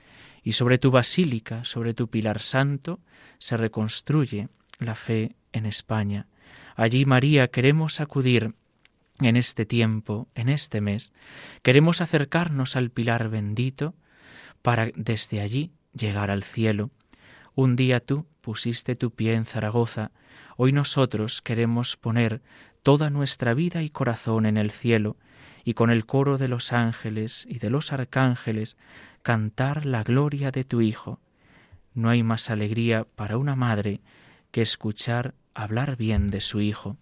y 0.43 0.53
sobre 0.53 0.77
tu 0.77 0.91
basílica, 0.91 1.65
sobre 1.65 1.95
tu 1.95 2.09
pilar 2.09 2.41
santo, 2.41 3.01
se 3.39 3.57
reconstruye 3.57 4.49
la 4.79 4.95
fe 4.95 5.35
en 5.53 5.65
España. 5.65 6.27
Allí, 6.77 7.05
María, 7.05 7.49
queremos 7.49 8.01
acudir 8.01 8.55
en 9.21 9.37
este 9.37 9.65
tiempo, 9.65 10.29
en 10.35 10.49
este 10.49 10.81
mes. 10.81 11.13
Queremos 11.63 12.01
acercarnos 12.01 12.77
al 12.77 12.91
pilar 12.91 13.29
bendito 13.29 13.95
para 14.63 14.91
desde 14.97 15.41
allí 15.41 15.73
llegar 15.93 16.31
al 16.31 16.43
cielo. 16.43 16.91
Un 17.55 17.77
día 17.77 18.01
tú 18.01 18.27
pusiste 18.41 18.97
tu 18.97 19.13
pie 19.13 19.35
en 19.35 19.45
Zaragoza, 19.45 20.11
hoy 20.57 20.73
nosotros 20.73 21.41
queremos 21.43 21.97
poner 21.97 22.43
toda 22.83 23.11
nuestra 23.11 23.55
vida 23.55 23.83
y 23.83 23.91
corazón 23.91 24.45
en 24.47 24.57
el 24.57 24.71
cielo 24.71 25.17
y 25.65 25.75
con 25.75 25.91
el 25.91 26.05
coro 26.05 26.37
de 26.37 26.49
los 26.49 26.73
ángeles 26.73 27.47
y 27.49 27.59
de 27.59 27.71
los 27.71 27.93
arcángeles 27.93 28.77
cantar 29.23 29.87
la 29.87 30.03
gloria 30.03 30.51
de 30.51 30.65
tu 30.65 30.83
Hijo. 30.83 31.21
No 31.95 32.11
hay 32.11 32.23
más 32.23 32.51
alegría 32.51 33.07
para 33.15 33.39
una 33.39 33.57
madre 33.57 34.01
que 34.51 34.63
escuchar 34.63 35.35
hablar 35.55 35.97
bien 35.97 36.31
de 36.31 36.41
su 36.41 36.61
Hijo. 36.61 36.97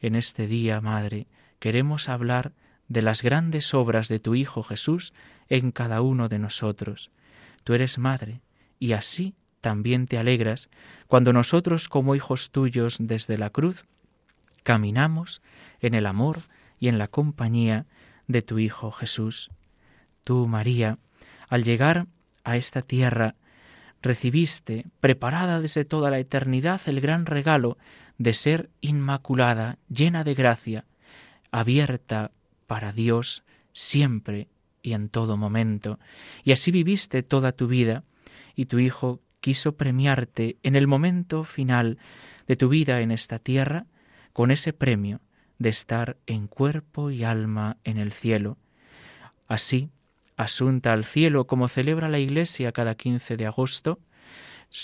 En 0.00 0.14
este 0.14 0.46
día, 0.46 0.80
Madre, 0.80 1.26
queremos 1.58 2.08
hablar 2.08 2.52
de 2.88 3.02
las 3.02 3.22
grandes 3.22 3.74
obras 3.74 4.08
de 4.08 4.18
tu 4.18 4.34
Hijo 4.34 4.62
Jesús 4.62 5.12
en 5.48 5.72
cada 5.72 6.02
uno 6.02 6.28
de 6.28 6.38
nosotros. 6.38 7.10
Tú 7.64 7.74
eres 7.74 7.98
Madre, 7.98 8.40
y 8.78 8.92
así 8.92 9.34
también 9.60 10.06
te 10.06 10.18
alegras 10.18 10.70
cuando 11.06 11.32
nosotros 11.32 11.88
como 11.88 12.14
hijos 12.14 12.50
tuyos 12.50 12.96
desde 12.98 13.36
la 13.36 13.50
cruz 13.50 13.84
caminamos 14.62 15.42
en 15.80 15.94
el 15.94 16.06
amor 16.06 16.40
y 16.78 16.88
en 16.88 16.98
la 16.98 17.08
compañía 17.08 17.86
de 18.26 18.42
tu 18.42 18.58
Hijo 18.58 18.90
Jesús. 18.90 19.50
Tú, 20.24 20.46
María, 20.46 20.98
al 21.48 21.64
llegar 21.64 22.06
a 22.44 22.56
esta 22.56 22.82
tierra, 22.82 23.34
recibiste, 24.02 24.86
preparada 25.00 25.60
desde 25.60 25.84
toda 25.84 26.10
la 26.10 26.18
eternidad, 26.18 26.80
el 26.86 27.00
gran 27.00 27.26
regalo 27.26 27.78
de 28.18 28.34
ser 28.34 28.70
inmaculada, 28.80 29.78
llena 29.88 30.24
de 30.24 30.34
gracia, 30.34 30.84
abierta 31.50 32.32
para 32.66 32.92
Dios 32.92 33.44
siempre 33.72 34.48
y 34.82 34.92
en 34.92 35.08
todo 35.08 35.36
momento. 35.36 35.98
Y 36.44 36.52
así 36.52 36.70
viviste 36.70 37.22
toda 37.22 37.52
tu 37.52 37.66
vida, 37.66 38.04
y 38.54 38.66
tu 38.66 38.78
Hijo 38.78 39.20
quiso 39.40 39.76
premiarte 39.76 40.58
en 40.62 40.76
el 40.76 40.86
momento 40.86 41.44
final 41.44 41.98
de 42.46 42.56
tu 42.56 42.68
vida 42.68 43.00
en 43.00 43.10
esta 43.10 43.38
tierra 43.38 43.86
con 44.32 44.50
ese 44.50 44.72
premio 44.72 45.20
de 45.58 45.68
estar 45.68 46.16
en 46.26 46.46
cuerpo 46.46 47.10
y 47.10 47.24
alma 47.24 47.78
en 47.84 47.98
el 47.98 48.12
cielo. 48.12 48.58
Así, 49.46 49.90
asunta 50.40 50.94
al 50.94 51.04
cielo 51.04 51.46
como 51.46 51.68
celebra 51.68 52.08
la 52.08 52.18
Iglesia 52.18 52.72
cada 52.72 52.94
15 52.94 53.36
de 53.36 53.46
agosto, 53.46 54.00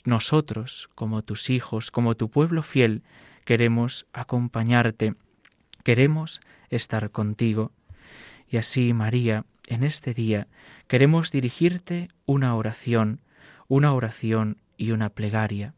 nosotros, 0.05 0.91
como 0.95 1.23
tus 1.23 1.49
hijos, 1.49 1.91
como 1.91 2.15
tu 2.15 2.29
pueblo 2.29 2.63
fiel, 2.63 3.03
queremos 3.47 4.07
acompañarte, 4.13 5.15
queremos 5.83 6.43
estar 6.69 7.11
contigo. 7.11 7.73
Y 8.51 8.59
así, 8.59 8.93
María, 8.93 9.47
en 9.67 9.83
este 9.83 10.13
día 10.13 10.47
queremos 10.89 11.31
dirigirte 11.31 12.09
una 12.27 12.55
oración, 12.55 13.23
una 13.67 13.95
oración 13.95 14.59
y 14.77 14.91
una 14.91 15.09
plegaria. 15.09 15.73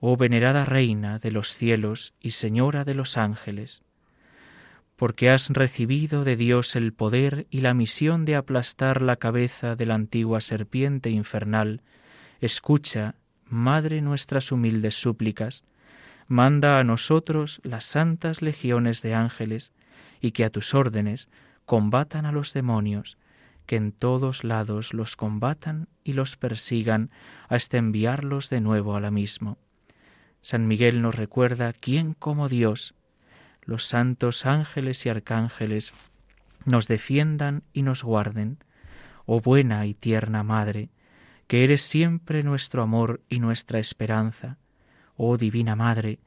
Oh 0.00 0.16
venerada 0.16 0.64
Reina 0.64 1.20
de 1.20 1.30
los 1.30 1.56
cielos 1.56 2.12
y 2.20 2.32
Señora 2.32 2.84
de 2.84 2.94
los 2.94 3.16
ángeles, 3.16 3.82
porque 4.96 5.30
has 5.30 5.50
recibido 5.50 6.24
de 6.24 6.36
Dios 6.36 6.74
el 6.74 6.92
poder 6.92 7.46
y 7.50 7.60
la 7.60 7.74
misión 7.74 8.24
de 8.24 8.34
aplastar 8.34 9.02
la 9.02 9.16
cabeza 9.16 9.76
de 9.76 9.86
la 9.86 9.94
antigua 9.94 10.40
serpiente 10.40 11.10
infernal, 11.10 11.82
escucha, 12.40 13.14
Madre 13.48 14.00
nuestras 14.00 14.50
humildes 14.50 14.96
súplicas, 14.96 15.62
manda 16.26 16.80
a 16.80 16.84
nosotros 16.84 17.60
las 17.62 17.84
santas 17.84 18.42
legiones 18.42 19.02
de 19.02 19.14
ángeles, 19.14 19.70
y 20.20 20.32
que 20.32 20.44
a 20.44 20.50
tus 20.50 20.74
órdenes 20.74 21.28
combatan 21.64 22.26
a 22.26 22.32
los 22.32 22.52
demonios, 22.52 23.18
que 23.66 23.76
en 23.76 23.92
todos 23.92 24.44
lados 24.44 24.94
los 24.94 25.14
combatan 25.14 25.88
y 26.02 26.14
los 26.14 26.36
persigan 26.36 27.10
hasta 27.48 27.76
enviarlos 27.76 28.48
de 28.50 28.60
nuevo 28.60 28.96
a 28.96 29.00
la 29.00 29.10
mismo. 29.10 29.58
San 30.40 30.66
Miguel 30.66 31.02
nos 31.02 31.14
recuerda 31.14 31.72
quién 31.72 32.14
como 32.14 32.48
Dios, 32.48 32.94
los 33.66 33.84
santos 33.84 34.46
ángeles 34.46 35.04
y 35.04 35.08
arcángeles, 35.08 35.92
nos 36.64 36.88
defiendan 36.88 37.62
y 37.72 37.82
nos 37.82 38.02
guarden. 38.02 38.58
Oh 39.26 39.40
buena 39.40 39.86
y 39.86 39.94
tierna 39.94 40.42
Madre, 40.42 40.88
que 41.46 41.64
eres 41.64 41.82
siempre 41.82 42.42
nuestro 42.42 42.82
amor 42.82 43.20
y 43.28 43.40
nuestra 43.40 43.78
esperanza. 43.78 44.56
Oh 45.16 45.36
Divina 45.36 45.76
Madre, 45.76 46.20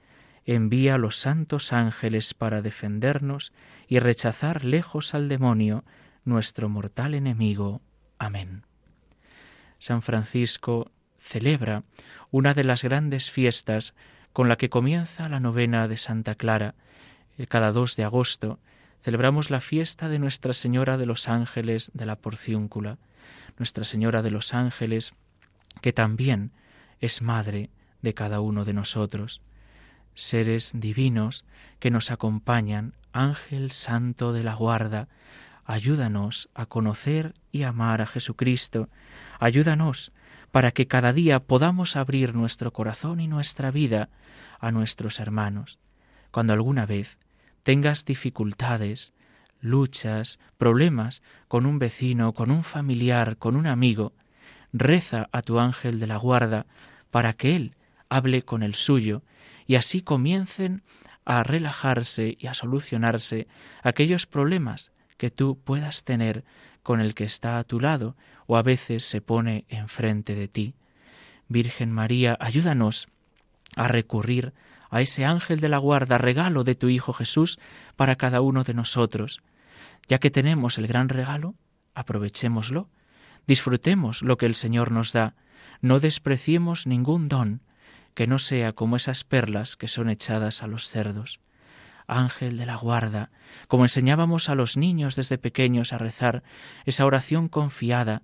envía 0.45 0.95
a 0.95 0.97
los 0.97 1.15
santos 1.15 1.73
ángeles 1.73 2.33
para 2.33 2.61
defendernos 2.61 3.53
y 3.87 3.99
rechazar 3.99 4.63
lejos 4.63 5.13
al 5.13 5.29
demonio, 5.29 5.83
nuestro 6.25 6.69
mortal 6.69 7.13
enemigo. 7.13 7.81
Amén. 8.17 8.63
San 9.79 10.01
Francisco 10.01 10.91
celebra 11.19 11.83
una 12.31 12.53
de 12.53 12.63
las 12.63 12.83
grandes 12.83 13.31
fiestas 13.31 13.93
con 14.33 14.49
la 14.49 14.57
que 14.57 14.69
comienza 14.69 15.29
la 15.29 15.39
novena 15.39 15.87
de 15.87 15.97
Santa 15.97 16.35
Clara. 16.35 16.75
El 17.39 17.47
cada 17.47 17.71
2 17.71 17.95
de 17.95 18.03
agosto 18.03 18.59
celebramos 19.01 19.49
la 19.49 19.61
fiesta 19.61 20.09
de 20.09 20.19
Nuestra 20.19 20.51
Señora 20.51 20.97
de 20.97 21.05
los 21.05 21.29
Ángeles 21.29 21.89
de 21.93 22.05
la 22.05 22.17
Porciúncula, 22.17 22.97
Nuestra 23.57 23.85
Señora 23.85 24.21
de 24.21 24.29
los 24.29 24.53
Ángeles, 24.53 25.13
que 25.79 25.93
también 25.93 26.51
es 26.99 27.21
madre 27.21 27.69
de 28.01 28.13
cada 28.13 28.41
uno 28.41 28.65
de 28.65 28.73
nosotros. 28.73 29.41
Seres 30.15 30.71
divinos 30.75 31.45
que 31.79 31.91
nos 31.91 32.11
acompañan, 32.11 32.93
Ángel 33.13 33.71
Santo 33.71 34.33
de 34.33 34.43
la 34.43 34.55
Guarda, 34.55 35.07
ayúdanos 35.63 36.49
a 36.53 36.65
conocer 36.65 37.35
y 37.53 37.63
amar 37.63 38.01
a 38.01 38.05
Jesucristo, 38.05 38.89
ayúdanos 39.39 40.11
para 40.51 40.71
que 40.71 40.87
cada 40.87 41.13
día 41.13 41.39
podamos 41.39 41.95
abrir 41.95 42.35
nuestro 42.35 42.73
corazón 42.73 43.21
y 43.21 43.29
nuestra 43.29 43.71
vida 43.71 44.09
a 44.59 44.73
nuestros 44.73 45.21
hermanos. 45.21 45.79
Cuando 46.31 46.51
alguna 46.51 46.85
vez 46.85 47.17
tengas 47.69 48.03
dificultades, 48.03 49.13
luchas, 49.61 50.39
problemas 50.57 51.21
con 51.47 51.67
un 51.67 51.77
vecino, 51.77 52.33
con 52.33 52.49
un 52.49 52.63
familiar, 52.63 53.37
con 53.37 53.55
un 53.55 53.67
amigo, 53.67 54.11
reza 54.73 55.29
a 55.31 55.43
tu 55.43 55.59
ángel 55.59 55.99
de 55.99 56.07
la 56.07 56.17
guarda 56.17 56.65
para 57.11 57.33
que 57.33 57.55
él 57.55 57.75
hable 58.09 58.41
con 58.41 58.63
el 58.63 58.73
suyo 58.73 59.21
y 59.67 59.75
así 59.75 60.01
comiencen 60.01 60.81
a 61.25 61.43
relajarse 61.43 62.37
y 62.39 62.47
a 62.47 62.55
solucionarse 62.55 63.47
aquellos 63.83 64.25
problemas 64.25 64.89
que 65.17 65.29
tú 65.29 65.59
puedas 65.63 66.03
tener 66.03 66.45
con 66.81 66.99
el 66.99 67.13
que 67.13 67.25
está 67.25 67.59
a 67.59 67.63
tu 67.63 67.79
lado 67.79 68.17
o 68.47 68.57
a 68.57 68.63
veces 68.63 69.03
se 69.03 69.21
pone 69.21 69.65
enfrente 69.69 70.33
de 70.33 70.47
ti. 70.47 70.73
Virgen 71.49 71.91
María, 71.91 72.35
ayúdanos 72.39 73.09
a 73.75 73.87
recurrir 73.87 74.55
a 74.89 75.01
ese 75.01 75.25
ángel 75.25 75.59
de 75.59 75.69
la 75.69 75.77
guarda, 75.77 76.17
regalo 76.17 76.63
de 76.63 76.75
tu 76.75 76.89
Hijo 76.89 77.13
Jesús 77.13 77.59
para 77.95 78.15
cada 78.15 78.41
uno 78.41 78.63
de 78.63 78.73
nosotros. 78.73 79.41
Ya 80.07 80.19
que 80.19 80.31
tenemos 80.31 80.77
el 80.77 80.87
gran 80.87 81.09
regalo, 81.09 81.55
aprovechémoslo, 81.93 82.89
disfrutemos 83.47 84.21
lo 84.21 84.37
que 84.37 84.45
el 84.45 84.55
Señor 84.55 84.91
nos 84.91 85.13
da, 85.13 85.35
no 85.81 85.99
despreciemos 85.99 86.87
ningún 86.87 87.27
don, 87.29 87.61
que 88.13 88.27
no 88.27 88.39
sea 88.39 88.73
como 88.73 88.95
esas 88.95 89.23
perlas 89.23 89.75
que 89.75 89.87
son 89.87 90.09
echadas 90.09 90.63
a 90.63 90.67
los 90.67 90.89
cerdos 90.89 91.39
ángel 92.09 92.57
de 92.57 92.65
la 92.65 92.75
guarda, 92.75 93.29
como 93.67 93.85
enseñábamos 93.85 94.49
a 94.49 94.55
los 94.55 94.75
niños 94.75 95.15
desde 95.15 95.37
pequeños 95.37 95.93
a 95.93 95.97
rezar 95.97 96.43
esa 96.85 97.05
oración 97.05 97.47
confiada, 97.47 98.23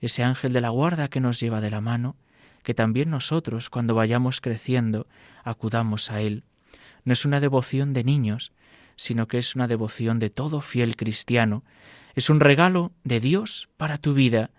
ese 0.00 0.22
ángel 0.22 0.52
de 0.52 0.60
la 0.60 0.70
guarda 0.70 1.08
que 1.08 1.20
nos 1.20 1.40
lleva 1.40 1.60
de 1.60 1.70
la 1.70 1.80
mano, 1.80 2.16
que 2.64 2.74
también 2.74 3.10
nosotros, 3.10 3.70
cuando 3.70 3.94
vayamos 3.94 4.40
creciendo, 4.40 5.06
acudamos 5.44 6.10
a 6.10 6.20
él. 6.20 6.42
No 7.04 7.12
es 7.12 7.24
una 7.24 7.38
devoción 7.38 7.92
de 7.92 8.02
niños, 8.02 8.50
sino 8.96 9.28
que 9.28 9.38
es 9.38 9.54
una 9.54 9.68
devoción 9.68 10.18
de 10.18 10.30
todo 10.30 10.60
fiel 10.60 10.96
cristiano. 10.96 11.62
Es 12.16 12.28
un 12.28 12.40
regalo 12.40 12.90
de 13.04 13.20
Dios 13.20 13.68
para 13.76 13.98
tu 13.98 14.14
vida, 14.14 14.50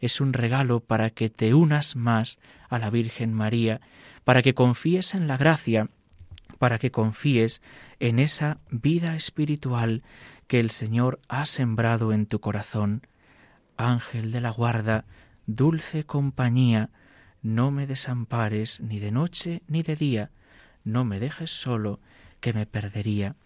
es 0.00 0.20
un 0.20 0.32
regalo 0.32 0.78
para 0.78 1.10
que 1.10 1.30
te 1.30 1.54
unas 1.54 1.96
más 1.96 2.38
a 2.68 2.78
la 2.78 2.90
Virgen 2.90 3.32
María, 3.32 3.80
para 4.22 4.42
que 4.42 4.54
confíes 4.54 5.14
en 5.14 5.26
la 5.26 5.36
gracia 5.36 5.88
para 6.58 6.78
que 6.78 6.90
confíes 6.90 7.62
en 8.00 8.18
esa 8.18 8.58
vida 8.70 9.16
espiritual 9.16 10.02
que 10.46 10.60
el 10.60 10.70
Señor 10.70 11.20
ha 11.28 11.46
sembrado 11.46 12.12
en 12.12 12.26
tu 12.26 12.40
corazón. 12.40 13.06
Ángel 13.76 14.32
de 14.32 14.40
la 14.40 14.50
guarda, 14.50 15.04
dulce 15.46 16.04
compañía, 16.04 16.90
no 17.44 17.70
me 17.70 17.86
desampares 17.86 18.80
ni 18.80 18.98
de 18.98 19.12
noche 19.12 19.62
ni 19.68 19.82
de 19.82 19.94
día, 19.94 20.30
no 20.82 21.04
me 21.04 21.20
dejes 21.20 21.50
solo, 21.50 22.00
que 22.40 22.52
me 22.52 22.66
perdería. 22.66 23.36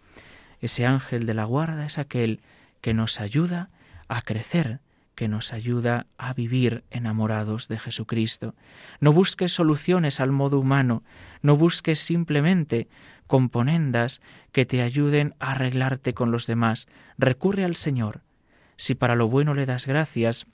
Ese 0.61 0.87
ángel 0.87 1.27
de 1.27 1.35
la 1.35 1.45
guarda 1.45 1.85
es 1.85 1.99
aquel 1.99 2.41
que 2.81 2.95
nos 2.95 3.21
ayuda 3.21 3.71
a 4.07 4.23
crecer, 4.23 4.81
que 5.17 5.27
nos 5.27 5.53
ayuda 5.53 6.07
a 6.17 6.33
vivir 6.33 6.85
enamorados 6.91 7.67
de 7.67 7.79
Jesucristo. 7.79 8.55
No 9.01 9.13
busques 9.13 9.53
soluciones 9.53 10.21
al 10.21 10.31
modo 10.31 10.61
humano, 10.61 11.03
no 11.43 11.57
busques 11.57 11.99
simplemente 11.99 12.89
componendas 13.27 14.21
que 14.53 14.65
te 14.65 14.81
ayuden 14.81 15.35
a 15.41 15.53
arreglarte 15.53 16.15
con 16.15 16.31
los 16.31 16.47
demás. 16.47 16.87
Recurre 17.19 17.65
al 17.65 17.75
Señor. 17.75 18.23
Si 18.77 18.95
para 18.95 19.17
lo 19.17 19.29
bueno 19.29 19.55
le 19.55 19.67
das 19.67 19.87
gracias, 19.87 20.47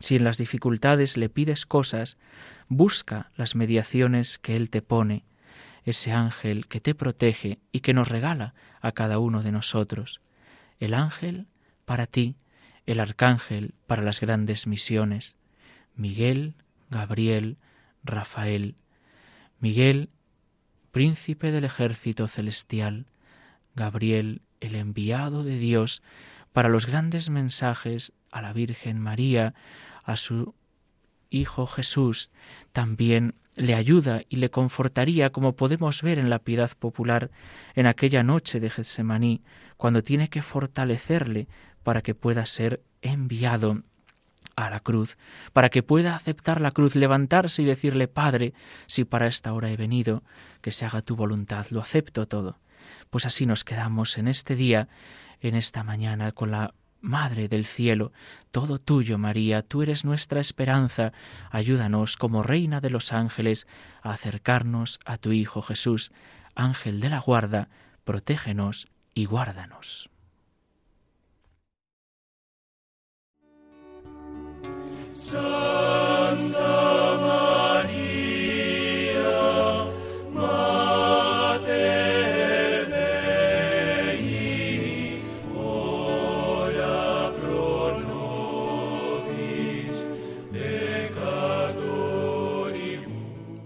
si 0.00 0.16
en 0.16 0.24
las 0.24 0.38
dificultades 0.38 1.16
le 1.16 1.28
pides 1.28 1.66
cosas, 1.66 2.16
busca 2.68 3.30
las 3.36 3.54
mediaciones 3.54 4.38
que 4.38 4.56
Él 4.56 4.70
te 4.70 4.82
pone, 4.82 5.24
ese 5.84 6.12
ángel 6.12 6.66
que 6.66 6.80
te 6.80 6.94
protege 6.94 7.58
y 7.72 7.80
que 7.80 7.94
nos 7.94 8.08
regala 8.08 8.54
a 8.80 8.92
cada 8.92 9.18
uno 9.18 9.42
de 9.42 9.52
nosotros. 9.52 10.20
El 10.80 10.94
ángel 10.94 11.46
para 11.84 12.06
ti, 12.06 12.36
el 12.86 13.00
arcángel 13.00 13.74
para 13.86 14.02
las 14.02 14.20
grandes 14.20 14.66
misiones, 14.66 15.36
Miguel, 15.94 16.54
Gabriel, 16.90 17.56
Rafael, 18.02 18.76
Miguel, 19.60 20.10
príncipe 20.90 21.50
del 21.50 21.64
ejército 21.64 22.28
celestial, 22.28 23.06
Gabriel, 23.74 24.42
el 24.60 24.76
enviado 24.76 25.42
de 25.44 25.58
Dios 25.58 26.02
para 26.52 26.68
los 26.68 26.86
grandes 26.86 27.30
mensajes 27.30 28.12
a 28.34 28.42
la 28.42 28.52
Virgen 28.52 28.98
María, 29.00 29.54
a 30.02 30.16
su 30.16 30.54
Hijo 31.30 31.66
Jesús, 31.66 32.30
también 32.72 33.36
le 33.54 33.74
ayuda 33.74 34.22
y 34.28 34.36
le 34.36 34.50
confortaría, 34.50 35.30
como 35.30 35.54
podemos 35.54 36.02
ver 36.02 36.18
en 36.18 36.30
la 36.30 36.40
piedad 36.40 36.72
popular 36.76 37.30
en 37.74 37.86
aquella 37.86 38.24
noche 38.24 38.58
de 38.58 38.70
Getsemaní, 38.70 39.42
cuando 39.76 40.02
tiene 40.02 40.28
que 40.28 40.42
fortalecerle 40.42 41.46
para 41.84 42.02
que 42.02 42.16
pueda 42.16 42.44
ser 42.46 42.82
enviado 43.02 43.82
a 44.56 44.68
la 44.68 44.80
cruz, 44.80 45.16
para 45.52 45.68
que 45.68 45.84
pueda 45.84 46.16
aceptar 46.16 46.60
la 46.60 46.72
cruz, 46.72 46.96
levantarse 46.96 47.62
y 47.62 47.64
decirle, 47.64 48.08
Padre, 48.08 48.52
si 48.86 49.04
para 49.04 49.28
esta 49.28 49.52
hora 49.52 49.70
he 49.70 49.76
venido, 49.76 50.24
que 50.60 50.72
se 50.72 50.84
haga 50.84 51.02
tu 51.02 51.14
voluntad, 51.14 51.66
lo 51.70 51.80
acepto 51.80 52.26
todo. 52.26 52.58
Pues 53.10 53.26
así 53.26 53.46
nos 53.46 53.62
quedamos 53.62 54.18
en 54.18 54.26
este 54.26 54.56
día, 54.56 54.88
en 55.40 55.54
esta 55.54 55.84
mañana, 55.84 56.32
con 56.32 56.50
la 56.50 56.74
Madre 57.04 57.48
del 57.48 57.66
cielo, 57.66 58.12
todo 58.50 58.78
tuyo, 58.78 59.18
María, 59.18 59.60
tú 59.60 59.82
eres 59.82 60.06
nuestra 60.06 60.40
esperanza, 60.40 61.12
ayúdanos 61.50 62.16
como 62.16 62.42
Reina 62.42 62.80
de 62.80 62.88
los 62.88 63.12
ángeles 63.12 63.66
a 64.00 64.12
acercarnos 64.12 65.00
a 65.04 65.18
tu 65.18 65.32
Hijo 65.32 65.60
Jesús, 65.60 66.12
Ángel 66.54 67.00
de 67.00 67.10
la 67.10 67.18
guarda, 67.18 67.68
protégenos 68.04 68.88
y 69.12 69.26
guárdanos. 69.26 70.08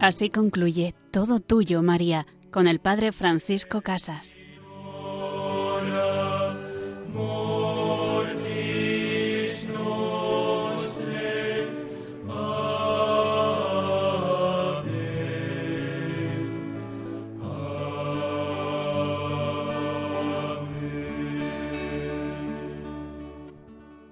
Así 0.09 0.31
concluye 0.31 0.95
Todo 1.11 1.39
Tuyo, 1.39 1.83
María, 1.83 2.27
con 2.51 2.67
el 2.67 2.81
Padre 2.81 3.13
Francisco 3.13 3.83
Casas. 3.83 4.37